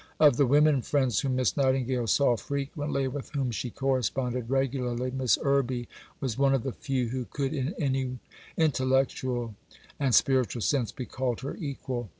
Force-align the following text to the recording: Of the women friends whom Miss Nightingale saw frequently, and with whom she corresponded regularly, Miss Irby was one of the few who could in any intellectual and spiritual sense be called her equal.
Of 0.19 0.37
the 0.37 0.47
women 0.47 0.81
friends 0.81 1.19
whom 1.19 1.35
Miss 1.35 1.55
Nightingale 1.55 2.07
saw 2.07 2.35
frequently, 2.35 3.03
and 3.05 3.13
with 3.13 3.29
whom 3.33 3.51
she 3.51 3.69
corresponded 3.69 4.49
regularly, 4.49 5.11
Miss 5.11 5.37
Irby 5.43 5.87
was 6.19 6.39
one 6.39 6.55
of 6.55 6.63
the 6.63 6.71
few 6.71 7.09
who 7.09 7.25
could 7.25 7.53
in 7.53 7.75
any 7.77 8.17
intellectual 8.57 9.53
and 9.99 10.15
spiritual 10.15 10.63
sense 10.63 10.91
be 10.91 11.05
called 11.05 11.41
her 11.41 11.55
equal. 11.55 12.09